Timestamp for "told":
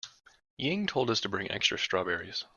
0.87-1.11